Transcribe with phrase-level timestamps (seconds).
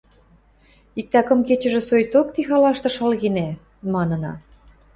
[0.99, 3.49] –Иктӓ кым кечӹжӹ соикток ти халашты шалгенӓ...–
[3.93, 4.33] манына.